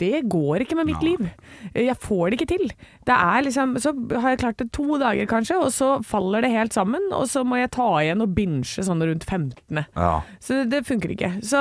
[0.00, 1.26] Det går ikke med mitt liv.
[1.76, 2.72] Jeg får det ikke til.
[3.08, 6.52] Det er liksom, så har jeg klart det to dager kanskje, og så faller det
[6.54, 7.10] helt sammen.
[7.16, 9.84] Og så må jeg ta igjen og binche sånn rundt 15.
[9.94, 10.14] Ja.
[10.40, 11.34] Så det funker ikke.
[11.44, 11.60] Så,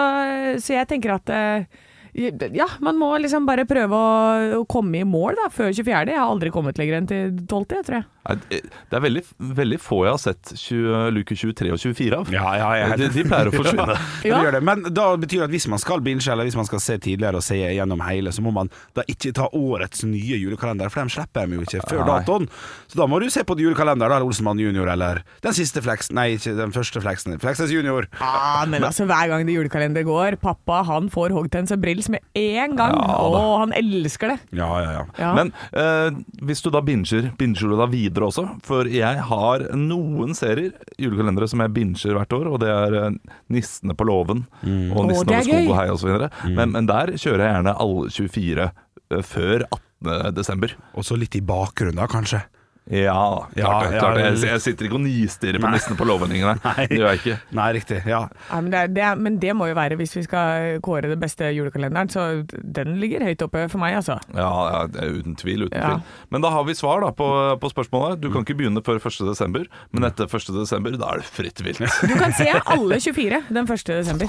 [0.64, 1.86] så jeg tenker at eh,
[2.20, 6.14] ja, man må liksom bare prøve å, å komme i mål da, før 24.
[6.14, 8.08] Jeg har aldri kommet lenger enn til 12., jeg tror jeg.
[8.30, 9.22] Det er veldig,
[9.58, 12.32] veldig få jeg har sett 20, luke 23 og 24 av.
[12.34, 13.96] Ja, ja, er de, de pleier å forsvinne.
[14.28, 14.42] Ja.
[14.44, 14.62] Det det.
[14.66, 17.40] Men da betyr det at hvis man skal binge, eller hvis man skal se tidligere
[17.40, 21.14] og se gjennom hele, så må man da ikke ta årets nye julekalender, for dem
[21.14, 22.50] slipper de jo ikke før datoen.
[22.92, 26.34] Så da må du se på julekalender, da, Olsenmann junior, eller den siste fleksen Nei,
[26.36, 27.38] ikke den første fleksen.
[27.40, 28.10] Fleksnes junior.
[28.20, 32.76] Ja, men altså hver gang det julekalender går, pappa han får Hogtense Brills med en
[32.80, 32.96] gang.
[32.96, 33.16] Ja.
[33.20, 34.38] Å, han elsker det.
[34.58, 35.04] Ja, ja, ja.
[35.20, 35.32] Ja.
[35.38, 38.46] Men eh, hvis du da binger, binger du da videre også?
[38.66, 43.18] For jeg har noen serier, julekalendere, som jeg binger hvert år, og det er eh,
[43.50, 44.46] 'Nissene på låven'
[44.92, 46.30] og Å, 'Nissen er over skog og hei' osv.
[46.56, 50.34] Men, men der kjører jeg gjerne alle 24 eh, før 18.
[50.38, 50.76] desember.
[50.96, 52.44] Og så litt i bakgrunnen, da, kanskje.
[52.90, 56.08] Ja, klart, Ja, det, ja, klart Jeg, jeg sitter ikke og nistirrer på nissene på
[56.10, 56.88] lovendingene Nei.
[56.90, 57.36] Det gjør jeg ikke.
[57.60, 58.00] Nei, riktig.
[58.10, 58.22] Ja.
[58.50, 61.12] ja men, det er, det er, men det må jo være hvis vi skal kåre
[61.12, 64.18] det beste julekalenderen, så den ligger høyt oppe for meg, altså.
[64.34, 65.68] Ja, ja, er uten tvil.
[65.68, 66.00] uten Ja.
[66.00, 67.30] tvil Men da har vi svar da på,
[67.62, 68.22] på spørsmålet.
[68.24, 69.22] Du kan ikke begynne før 1.
[69.30, 70.50] desember, men etter 1.
[70.58, 71.86] desember, da er det fritt vilt.
[72.10, 73.86] Du kan se alle 24 den 1.
[73.94, 74.28] desember.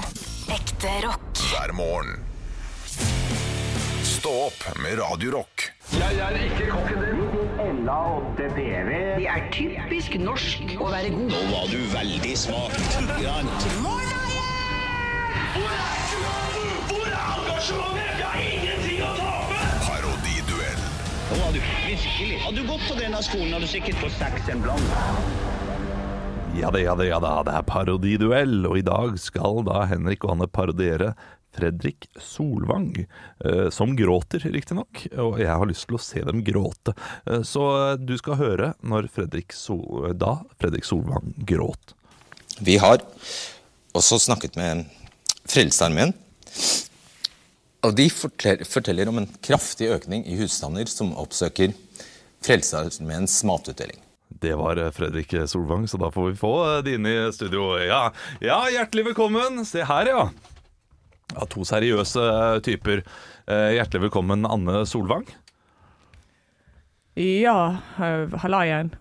[0.53, 1.45] Ekte rock.
[1.49, 2.21] hver morgen.
[4.05, 5.01] Stå opp med
[7.91, 9.17] Radio Rock.
[9.19, 11.31] Det er typisk norsk å være god.
[11.33, 12.75] Nå var du veldig smak.
[16.87, 18.13] Hvor er engasjementet?
[18.15, 19.59] Jeg har ingenting å tape!
[19.83, 20.81] Parodiduell.
[21.31, 22.39] Nå var du virkelig.
[22.45, 24.87] Hadde du gått på denne skolen, hadde du sikkert fått seks en blant.
[26.55, 27.35] Ja da, ja da, ja da.
[27.47, 31.13] Det er parodiduell, og i dag skal da Henrik og Anne parodiere
[31.55, 32.93] Fredrik Solvang,
[33.45, 35.05] eh, som gråter, riktignok.
[35.19, 36.95] Og jeg har lyst til å se dem gråte.
[37.27, 41.95] Eh, så du skal høre når Fredrik Sol da Fredrik Solvang gråt.
[42.61, 43.01] Vi har
[43.97, 44.85] også snakket med
[45.49, 46.13] Frelsesarmeen.
[47.81, 51.73] Og de forteller, om en kraftig økning i husstander som oppsøker
[52.45, 53.99] Frelsesarmeens matutdeling.
[54.41, 57.73] Det var eh, Fredrik Solvang, så da får vi få eh, de inn i studio.
[57.83, 58.07] Ja,
[58.41, 59.65] ja hjertelig velkommen.
[59.67, 60.23] Se her, ja.
[61.35, 63.03] Ja to seriøse eh, typer.
[63.47, 65.27] Eh, Hjertelig velkommen, Anne Solvang.
[67.19, 68.93] Ja, uh, halla igjen.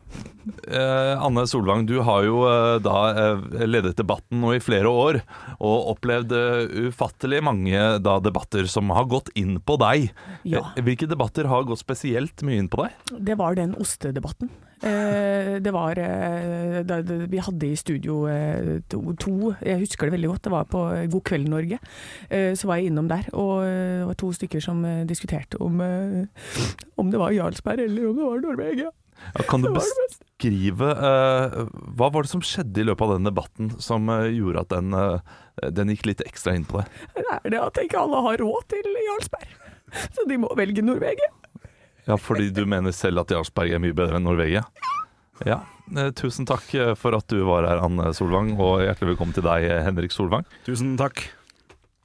[0.66, 5.20] Eh, Anne Solvang, du har jo eh, da eh, ledet debatten nå i flere år,
[5.62, 10.08] og opplevd eh, ufattelig mange da debatter som har gått inn på deg.
[10.48, 10.64] Ja.
[10.74, 13.14] Eh, Hvilke debatter har gått spesielt mye inn på deg?
[13.30, 14.50] Det var den ostedebatten.
[14.80, 16.80] Eh, det var eh,
[17.28, 21.24] Vi hadde i studio eh, to, jeg husker det veldig godt, det var på God
[21.28, 21.80] kveld Norge.
[22.30, 25.80] Eh, så var jeg innom der, og det var to stykker som diskuterte om,
[26.96, 28.90] om det var Jarlsberg eller om det var Norvegia.
[29.34, 31.56] Ja, kan du beskrive eh,
[31.98, 34.96] Hva var det som skjedde i løpet av den debatten som eh, gjorde at den,
[34.96, 37.02] eh, den gikk litt ekstra inn på deg?
[37.18, 39.52] Det er det at ikke alle har råd til Jarlsberg.
[40.16, 41.30] Så de må velge Norvegia.
[42.10, 44.64] Ja, fordi du mener selv at Jarlsberg er mye bedre enn Norvegia?
[45.46, 45.62] Ja.
[45.96, 49.46] Eh, tusen takk eh, for at du var her, Anne Solvang, og hjertelig velkommen til
[49.46, 50.46] deg, eh, Henrik Solvang.
[50.66, 51.28] Tusen takk.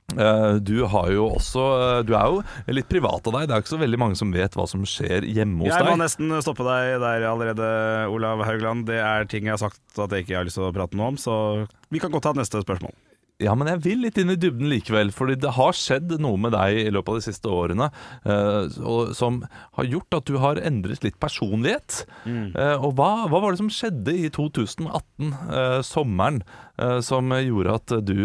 [0.05, 3.47] Du har jo også Du er jo litt privat av deg.
[3.49, 5.81] Det er ikke så veldig mange som vet hva som skjer hjemme hos deg.
[5.81, 6.01] Jeg må deg.
[6.03, 7.69] nesten stoppe deg der allerede,
[8.13, 8.85] Olav Haugland.
[8.85, 11.09] Det er ting jeg har sagt at jeg ikke har lyst til å prate noe
[11.15, 12.93] om, så vi kan godt ta neste spørsmål.
[13.43, 16.53] Ja, men jeg vil litt inn i dybden likevel, fordi det har skjedd noe med
[16.55, 17.89] deg i løpet av de siste årene
[18.23, 19.41] uh, og, som
[19.75, 22.05] har gjort at du har endret litt personlighet.
[22.25, 26.41] Eh, og hva, hva var det som skjedde i 2018, uh, sommeren,
[26.79, 28.15] eh, som gjorde at du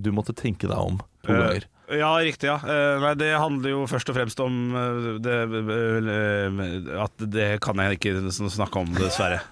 [0.00, 1.66] Du måtte tenke deg om to ganger?
[1.92, 2.48] Ja, riktig.
[2.48, 2.58] ja
[3.02, 4.72] Nei, Det handler jo først og fremst om
[5.20, 5.36] det,
[7.04, 9.42] At det kan jeg ikke snakke om, dessverre.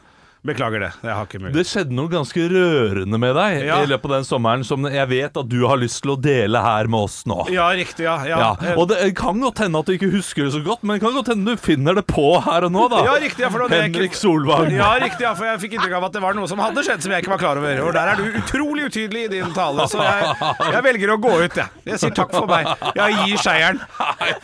[0.47, 0.93] Beklager det.
[1.03, 1.57] Jeg har ikke mulighet.
[1.59, 3.81] Det skjedde noe ganske rørende med deg Ja.
[3.83, 6.61] i løpet av den sommeren som jeg vet at du har lyst til å dele
[6.63, 7.41] her med oss nå.
[7.51, 8.05] Ja, riktig.
[8.07, 8.39] Ja, ja.
[8.39, 11.03] Ja, og det kan godt hende at du ikke husker det så godt, men det
[11.05, 13.03] kan godt hende du finner det på her og nå, da.
[13.09, 14.71] Ja, riktig, ja, for jeg Henrik ikke- Solvang.
[14.73, 17.03] Ja, riktig, ja, for jeg fikk inntrykk av at det var noe som hadde skjedd
[17.03, 17.83] som jeg ikke var klar over.
[17.89, 20.37] Og der er du utrolig utydelig i din tale, så jeg,
[20.73, 21.69] jeg velger å gå ut, jeg.
[21.85, 22.67] Jeg sier takk for meg.
[22.95, 23.81] Jeg gir seieren.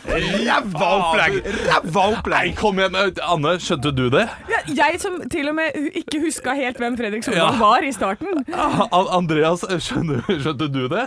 [0.05, 1.39] Ræva opplegg!
[1.69, 2.55] Ræva opplegg!
[2.59, 2.95] kom igjen.
[3.25, 4.27] Anne, skjønte du det?
[4.51, 7.31] Ja, jeg som til og med ikke huska helt hvem Fredrik Ja.
[7.31, 8.43] Solvang var i starten.
[8.55, 11.05] An Andreas, skjønte, skjønte du det?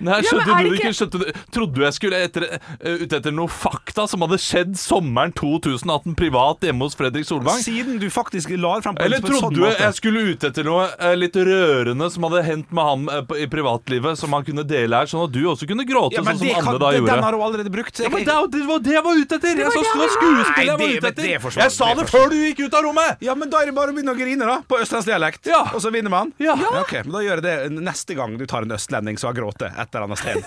[0.00, 0.88] Nei, Nei skjønte er du det ikke?
[0.88, 2.46] ikke- Skjønte du, trodde du jeg skulle etter,
[2.80, 7.58] eh, ut etter noe fakta som hadde skjedd sommeren 2018 privat hjemme hos Fredrik Solvang?
[7.62, 9.84] Siden du faktisk la frem fram på Eller på trodde sånn trodde du måte.
[9.88, 13.46] jeg skulle ute etter noe eh, litt rørende som hadde hendt med ham eh, i
[13.50, 16.48] privatlivet, som han kunne dele her, sånn at du også kunne gråte, ja, sånn som
[16.48, 17.14] andre kan, da det, gjorde?
[17.14, 17.98] Den har hun allerede brukt.
[18.00, 19.62] Ja, men det, det var det jeg var ute etter!
[19.64, 21.24] Jeg sa det var skuespill jeg var ute etter!
[21.64, 23.22] Jeg sa det det før du gikk ut av rommet!
[23.24, 24.62] Ja, men da er det bare å begynne å grine, da.
[24.68, 25.48] På østlandsdialekt.
[25.48, 25.62] Ja.
[25.74, 26.32] Og så vinner man.
[26.42, 26.54] Ja.
[26.80, 29.62] Ok, men Da gjør jeg det neste gang du tar en østlending som har grått
[29.66, 30.42] et eller annet sted.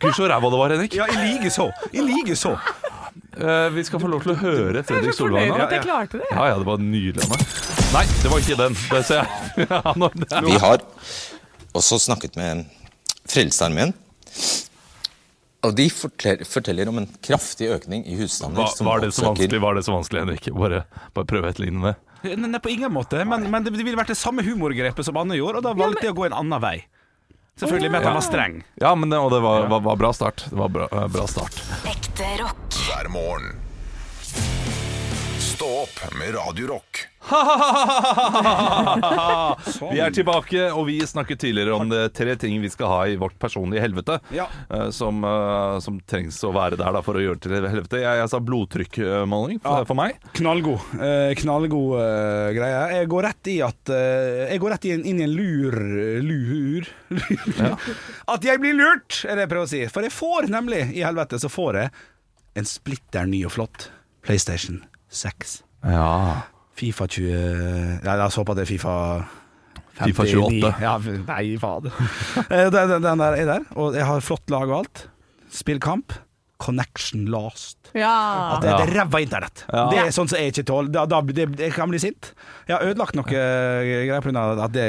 [0.00, 0.96] Gud, så ræva det var, Henrik.
[0.98, 1.70] Ja, i like så.
[1.92, 2.56] I like så.
[3.40, 5.84] Uh, vi skal få lov til å høre Jeg er Fredrik så fornøyd at jeg
[5.86, 6.28] klarte det.
[6.30, 7.28] Ja, ja, det var nydelig.
[7.94, 8.80] Nei, det var ikke den.
[8.90, 9.68] Det ser jeg.
[9.70, 10.82] Ja, nå, det Vi har
[11.78, 12.66] også snakket med
[13.30, 13.94] Frelsesarmeen.
[15.66, 19.26] Og de forteller, forteller om en kraftig økning i husstander var, som var det så
[19.28, 20.48] vanskelig, var det så vanskelig, Henrik?
[20.56, 20.84] Bare,
[21.16, 21.98] bare prøv å etterligne det.
[22.22, 23.24] Nei, på ingen måte.
[23.24, 26.08] Men, men det, det ville vært det samme humorgrepet som Anne gjorde, og da valgte
[26.08, 26.76] jeg å gå en annen vei.
[27.60, 28.60] Selvfølgelig med at han var streng.
[28.80, 30.46] Ja, men det, og det var, var, var bra start.
[30.48, 31.60] Det var bra, eh, bra start.
[31.88, 32.78] Ekte rock.
[32.86, 33.69] hver morgen.
[35.60, 37.00] Stå opp med Radio Rock.
[39.92, 43.16] Vi er tilbake, og vi snakket tidligere om det tre ting vi skal ha i
[43.20, 44.16] vårt personlige helvete.
[44.32, 44.46] Ja.
[44.72, 48.00] eh, Som, eh, som trengs å være der da, for å gjøre det til helvete.
[48.00, 49.84] Jeg, jeg sa blodtrykkmåling for, Ja.
[49.90, 50.16] for meg.
[50.40, 50.80] Knallgod.
[50.96, 52.80] Eh, knallgod eh, greie.
[52.96, 55.76] Jeg går rett i at eh, Jeg går rett i en, inn i en lur
[56.24, 56.24] Lur?
[56.24, 56.88] lur.
[58.32, 59.84] At jeg blir lurt, er det jeg prøver å si.
[59.92, 61.92] For jeg får nemlig, i helvete, så får jeg
[62.56, 63.90] en splitter ny og flott
[64.24, 65.62] PlayStation 6.
[65.90, 66.42] Ja.
[66.80, 68.94] Fifa 20 Ja, la oss håpe at det er Fifa
[70.00, 70.06] 59.
[70.06, 70.72] FIFA 28.
[70.80, 70.94] Ja,
[71.28, 71.92] nei, fader.
[72.50, 75.06] Eh, den, den, den der er der, og jeg har flott lag og alt.
[75.52, 76.14] Spillkamp.
[76.60, 77.78] Connection lost.
[77.96, 78.56] Ja.
[78.58, 79.62] At det, det er ræva internett.
[79.72, 79.86] Ja.
[79.88, 80.90] Det er sånn som jeg ikke tåler.
[80.92, 82.34] Da, da, det, jeg kan bli sint.
[82.68, 84.42] Jeg har ødelagt noe eh, greier pga.
[84.66, 84.84] at det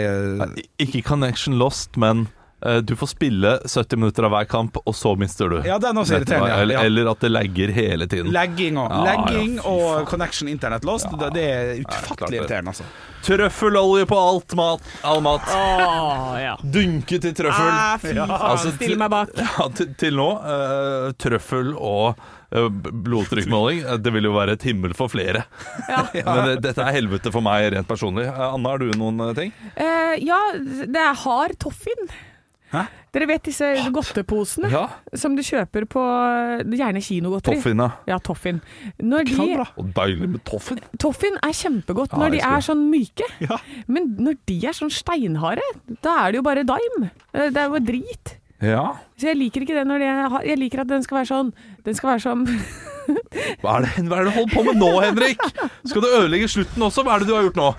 [0.60, 2.41] I- Ikke connection lost, men eh,
[2.84, 5.56] du får spille 70 minutter av hver kamp, og så mister du.
[5.66, 6.60] Ja, den også irriterende, ja.
[6.62, 8.30] Eller, eller at det lagger hele tiden.
[8.34, 12.86] Legging og, Ja, lagging ja, og connection internet lost, det, det er utfattelig irriterende, altså.
[13.26, 15.50] Trøffelolje på alt mat, all mat.
[15.54, 16.56] Oh, ja.
[16.62, 17.70] Dunket i trøffel.
[17.70, 19.34] Ah, fy faen, Altså, still meg bak.
[19.42, 22.16] Ja, til, til nå, uh, trøffel og
[22.52, 22.68] eh,
[23.06, 25.44] blodtrykkmåling, eh, det vil jo være et himmel for flere.
[25.90, 26.02] Ja.
[26.26, 28.26] Men det, dette er helvete for meg rent personlig.
[28.32, 29.54] Eh, Anna, har du noen eh, ting?
[29.76, 32.10] Eh, ja, det er hard toffin.
[32.72, 32.86] Hæ?
[33.12, 34.86] Dere vet disse godteposene Ja,
[35.20, 36.02] som du kjøper på
[36.72, 37.58] gjerne kinogodteri?
[37.60, 38.62] Toffin, Ja, toffin.
[39.04, 40.80] Når de, Og deilig med toffin.
[40.98, 43.58] toffin er kjempegodt Ja, når de er sånn myke, Ja.
[43.88, 45.62] men når de er sånn steinharde,
[46.02, 47.10] da er det jo bare daim.
[47.34, 48.38] Eh, Det er jo drit.
[48.62, 48.86] Ja.
[49.18, 51.48] Så jeg liker ikke det når det har Jeg liker at den skal være sånn
[51.86, 52.46] Den skal være sånn
[53.62, 55.42] Hva er, det, hva er det du holder på med nå, Henrik?
[55.90, 57.04] Skal du ødelegge slutten også?
[57.04, 57.70] Hva er det du har gjort nå?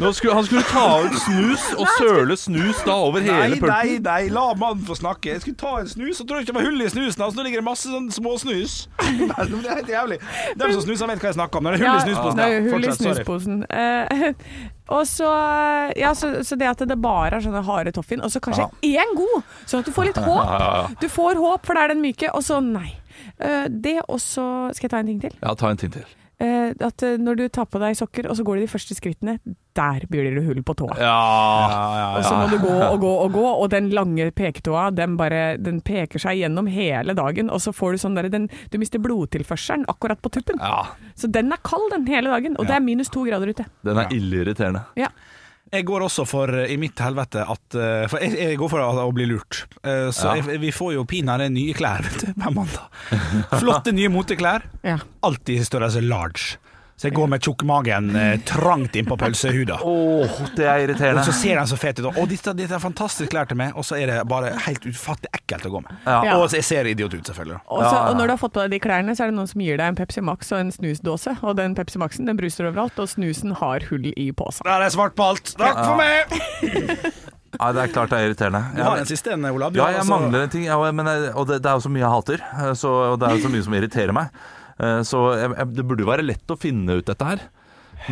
[0.00, 3.60] nå skulle, han skulle ta ut snus og søle snus da over Nei, hele nei,
[3.60, 4.02] pulten.
[4.06, 5.34] nei, la mannen få snakke.
[5.34, 7.22] Jeg skulle ta en snus, og tror ikke det var hull i snusen.
[7.26, 8.78] Altså, nå ligger det masse sånn små snus.
[9.04, 10.18] Det er helt jævlig.
[10.56, 11.68] De som snuser, vet hva jeg snakker om.
[11.68, 12.42] Når det er hull i snusposen.
[12.42, 12.64] ja.
[12.72, 14.75] hull i snusposen snusposen.
[14.92, 15.30] Og så,
[15.98, 19.16] ja, så, så det at det bare er sånne harde toffin, og så kanskje én
[19.18, 20.44] god, sånn at du får litt håp.
[20.44, 21.00] Ja, ja, ja.
[21.02, 22.92] Du får håp, for det er den myke, og så nei.
[23.40, 24.42] Eh, det også
[24.76, 25.34] Skal jeg ta en ting til?
[25.42, 26.06] Ja, ta en ting til.
[26.36, 28.92] Eh, at eh, når du tar på deg sokker, og så går du de første
[28.96, 29.38] skrittene,
[29.76, 30.96] der blir det hull på tåa.
[31.00, 35.16] Ja, Og så må du gå og gå og gå, og den lange peketåa den
[35.16, 37.48] bare, den peker seg gjennom hele dagen.
[37.48, 40.60] Og så får du sånn der, den, du mister blodtilførselen akkurat på tuppen.
[40.60, 40.82] ja.
[41.16, 43.64] Så den er kald den hele dagen, og det er minus to grader ute.
[43.88, 44.82] Den er ille irriterende.
[45.00, 45.08] Ja.
[45.72, 48.84] Jeg går også for, eh, i mitt helvete, at eh, For jeg, jeg går for
[48.84, 49.64] å, bli lurt.
[49.82, 50.34] Eh, Så Ja.
[50.42, 52.86] jeg, vi får jo pinadø nye klær vet du, hver mandag.
[53.58, 54.62] Flotte nye moteklær.
[54.86, 54.98] Ja.
[55.26, 56.58] Alltid i størrelse large.
[56.96, 59.74] Så jeg går med tjukkmagen eh, trangt innpå pølsehuda.
[59.84, 61.20] Åh, det er irriterende.
[61.20, 62.06] Og så ser den så fet ut.
[62.08, 65.28] Og dette, dette er fantastisk klær til meg, og så er det bare helt ufattelig
[65.36, 65.92] ekkelt å gå med.
[66.08, 66.38] Ja.
[66.38, 67.60] Og så jeg ser idiot ut, selvfølgelig.
[67.68, 69.52] Og, så, og når du har fått på deg de klærne, så er det noen
[69.52, 71.36] som gir deg en Pepsi Max og en snusdåse.
[71.44, 74.64] Og den Pepsi Maxen den bruser overalt, og snusen har hull i posen.
[74.64, 75.52] Der er svart på alt.
[75.60, 76.32] Takk for meg!
[77.60, 78.60] Nei, det er klart det er irriterende.
[78.76, 79.76] Du har en siste en, Olav.
[79.76, 82.02] Ja, jeg altså- mangler en ting, ja, men, og det, det er jo så mye
[82.04, 82.42] jeg hater.
[82.56, 84.32] eh, Så, og det er jo så mye som irriterer meg.
[84.80, 87.44] Eh, Så jeg, jeg, det burde jo være lett å finne ut dette her.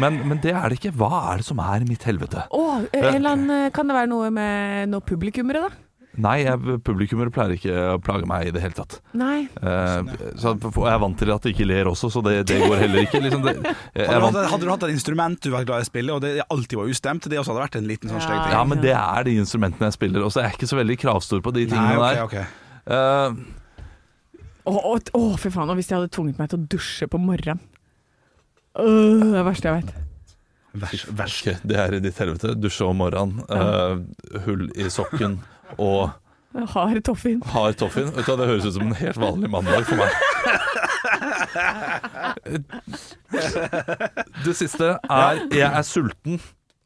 [0.00, 0.94] Men, men det er det ikke.
[0.96, 2.46] Hva er det som er i mitt helvete?
[2.56, 5.80] Oh, en annen, kan det være noe med noen publikummere, da?
[6.14, 9.00] Nei, jeg, publikummere pleier ikke å plage meg i det hele tatt.
[9.18, 9.48] Nei.
[9.58, 12.84] Eh, så jeg er vant til at de ikke ler også, så det, det går
[12.84, 13.18] heller ikke.
[13.24, 13.54] Liksom det,
[13.98, 16.22] jeg Hadde du, hadde du hatt et instrument du var glad i å spille, og
[16.22, 18.54] det alltid var ustemt, det også hadde vært en liten sånn stygg ting?
[18.54, 20.98] ja, men det er de instrumentene jeg spiller, og så er jeg ikke så veldig
[21.02, 22.22] kravstor på de Nei, tingene ok, der.
[22.24, 22.62] ok.
[22.94, 23.62] Eh,
[24.64, 25.70] Å, å, å, fy faen.
[25.70, 27.62] Og hvis de hadde tvunget meg til å dusje på morgenen.
[28.80, 29.94] Øh, det er det verste jeg vet.
[30.74, 31.38] Vers, vers.
[31.44, 32.56] ok, det er i ditt helvete.
[32.58, 35.38] Dusje om morgenen, eh, hull i sokken
[35.78, 36.10] og
[36.54, 37.40] Hard har toffin.
[37.50, 38.04] Hard toffin.
[38.14, 40.10] Vet du hva, Det høres ut som en helt vanlig mandag for meg.
[44.44, 46.38] Det siste er jeg er sulten,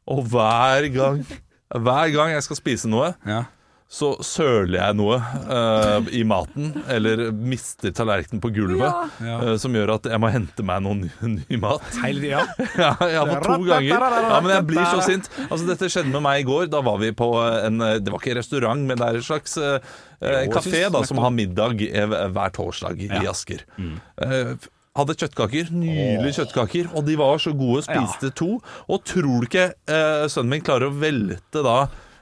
[0.09, 1.21] og hver gang
[1.69, 3.43] Hver gang jeg skal spise noe, Ja.
[3.89, 9.95] Så søler jeg noe uh, i maten, eller mister tallerkenen på gulvet, eh, som gjør
[9.95, 11.87] at jeg må hente meg noe ny, ny mat.
[12.03, 12.43] Hele tida.
[12.77, 14.05] Ja, ja, for to ganger.
[14.05, 15.31] Ja, men jeg blir så sint.
[15.47, 16.69] Altså, dette skjedde med meg i går.
[16.69, 19.79] Da var vi på en Det var ikke restaurant, men det er en slags uh,
[20.21, 23.65] eh, kafé da, som har middag eh, hver torsdag i Asker.
[23.79, 24.53] Eh,
[24.99, 25.71] hadde kjøttkaker.
[25.73, 26.91] Nydelige kjøttkaker.
[26.93, 27.85] Og de var så gode.
[27.87, 28.57] Spiste to.
[28.89, 31.79] Og tror du ikke eh, sønnen min klarer å velte da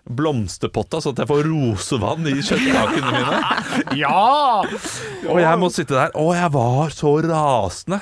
[0.09, 3.39] blomsterpotta, så at jeg får rosevann i kjøttkakene mine.
[4.01, 4.63] Ja!
[5.27, 6.11] Og jeg må sitte der.
[6.17, 7.99] Å, jeg var så rasende.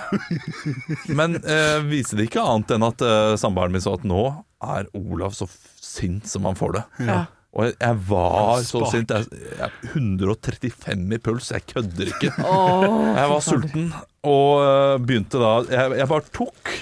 [1.18, 4.26] Men eh, viste det ikke annet enn at eh, samboeren min sa at nå
[4.65, 5.48] er Olav så
[5.82, 6.84] sint som han får det.
[7.10, 7.20] Ja.
[7.56, 9.12] Og jeg, jeg var så sint.
[9.15, 11.52] Jeg, jeg, 135 i puls.
[11.56, 12.34] Jeg kødder ikke.
[12.44, 13.88] Åh, Jeg var sulten
[14.26, 16.74] og eh, begynte da Jeg, jeg bare tok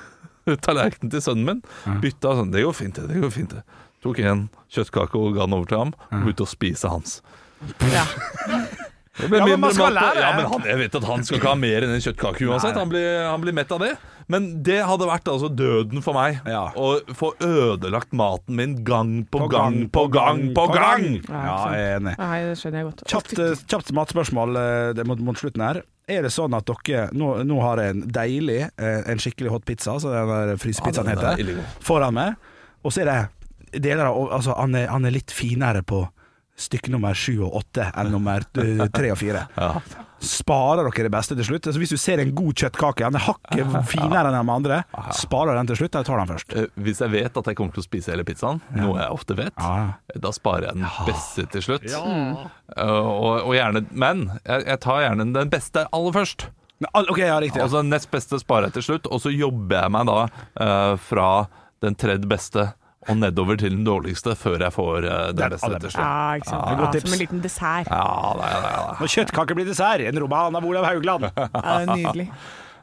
[0.66, 1.62] tallerkenen til sønnen min.
[2.02, 3.08] Bytta sånn Det går fint, det.
[3.10, 3.64] det går fint det.
[4.00, 7.18] Tok en kjøttkake og ga den over til ham, og begynte å spise hans.
[7.92, 8.06] Ja.
[9.20, 10.20] Ja, men man skal lære.
[10.22, 12.78] Ja, men han, jeg vet at han skal ikke ha mer enn en kjøttkake uansett.
[12.78, 13.90] Han blir, han blir mett av det.
[14.30, 16.38] Men det hadde vært altså døden for meg.
[16.48, 16.68] Ja.
[16.78, 21.06] Å få ødelagt maten min gang på gang på gang på gang!
[21.26, 22.14] Ja, jeg er enig.
[22.20, 23.02] Nei, det skjønner jeg godt.
[23.10, 25.82] Kjapt, eh, kjapt matspørsmål eh, det mot, mot slutten her.
[26.10, 29.66] Er det sånn at dere nå, nå har jeg en deilig, eh, en skikkelig hot
[29.66, 32.38] pizza, som den frysepizzaen Ja, er heter, foran meg,
[32.86, 33.18] og så er det
[33.72, 36.04] deler av Altså, han er, han er litt finere på
[36.60, 39.46] stykke nummer sju og åtte enn nummer eh, tre og fire.
[40.20, 41.70] Sparer dere det beste til slutt?
[41.70, 44.80] Altså, hvis du ser en god kjøttkake, han er hakket finere enn de andre,
[45.16, 46.52] sparer den til slutt, eller tar den først?
[46.52, 49.38] Eh, Hvis jeg vet at jeg kommer til å spise hele pizzaen, noe jeg ofte
[49.38, 49.94] vet, Ja.
[50.20, 51.88] da sparer jeg den beste til slutt.
[51.88, 56.50] Eh, og, og gjerne, men jeg, jeg tar gjerne den beste aller først.
[56.92, 57.60] Okay, ja, riktig.
[57.60, 60.20] Altså nest beste sparer jeg til slutt, og så jobber jeg meg da
[60.60, 61.30] uh, fra
[61.84, 62.70] den tredje beste
[63.08, 66.02] og nedover til den dårligste før jeg får uh, den beste til slutt.
[66.04, 66.66] Ja, ikke sant.
[66.68, 67.06] Ja, godt tips.
[67.06, 67.88] som en liten dessert.
[67.88, 68.90] Ja, det er, det er.
[69.00, 71.30] Når kjøttkaker blir dessert, en roman av Olav Haugland.
[71.38, 72.26] Ja, det er nydelig.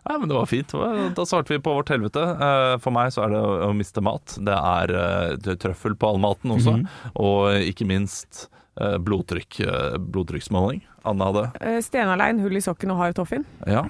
[0.08, 0.72] Ja, men Det var fint.
[1.18, 2.22] Da svarte vi på vårt helvete.
[2.24, 4.38] Eh, For meg så er det å miste mat.
[4.40, 6.78] Det er eh, det er trøffel på all maten også.
[7.20, 8.46] Og ikke minst
[8.78, 9.60] blodtrykk,
[10.00, 10.80] blodtrykksmåling.
[11.10, 11.82] Anne hadde.
[11.84, 13.44] Stenalein, hull i sokken og hard toffin.
[13.68, 13.84] Ja.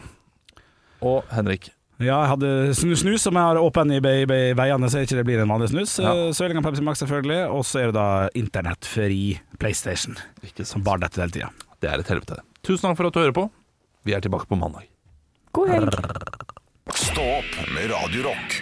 [1.05, 1.69] Og Henrik.
[1.97, 5.41] Ja, jeg hadde snus, snus som jeg har åpen i, veiene, så ikke det blir
[5.41, 5.95] en vanlig snus.
[6.03, 6.11] Ja.
[6.13, 6.33] Ja.
[6.37, 7.39] Søling av Pepsi Max, selvfølgelig.
[7.49, 8.07] Og så er det da
[8.37, 9.21] internettfri
[9.57, 10.17] PlayStation.
[10.45, 11.49] Ikke Som bar dette hele tida.
[11.81, 12.37] Det er et helvete.
[12.61, 13.47] Tusen takk for at du hører på.
[14.05, 14.85] Vi er tilbake på mandag.
[15.57, 15.89] God helg.
[16.93, 18.61] Stå opp med Radio Rock.